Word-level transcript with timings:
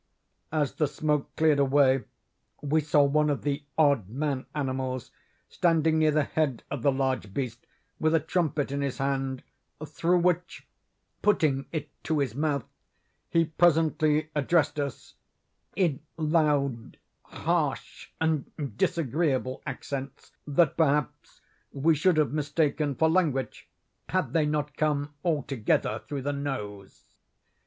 As 0.51 0.73
the 0.73 0.87
smoke 0.87 1.29
cleared 1.35 1.59
away, 1.59 2.05
we 2.59 2.81
saw 2.81 3.03
one 3.03 3.29
of 3.29 3.43
the 3.43 3.65
odd 3.77 4.09
man 4.09 4.47
animals 4.55 5.11
standing 5.47 5.99
near 5.99 6.09
the 6.09 6.23
head 6.23 6.63
of 6.71 6.81
the 6.81 6.91
large 6.91 7.35
beast 7.35 7.67
with 7.99 8.15
a 8.15 8.19
trumpet 8.19 8.71
in 8.71 8.81
his 8.81 8.97
hand, 8.97 9.43
through 9.85 10.17
which 10.17 10.67
(putting 11.21 11.67
it 11.71 11.91
to 12.05 12.17
his 12.17 12.33
mouth) 12.33 12.65
he 13.29 13.45
presently 13.45 14.31
addressed 14.33 14.79
us 14.79 15.13
in 15.75 15.99
loud, 16.17 16.97
harsh, 17.21 18.09
and 18.19 18.51
disagreeable 18.75 19.61
accents, 19.67 20.31
that, 20.47 20.75
perhaps, 20.77 21.41
we 21.71 21.93
should 21.93 22.17
have 22.17 22.33
mistaken 22.33 22.95
for 22.95 23.07
language, 23.07 23.69
had 24.09 24.33
they 24.33 24.47
not 24.47 24.75
come 24.77 25.13
altogether 25.23 25.99
through 26.07 26.23
the 26.23 26.33
nose. 26.33 27.05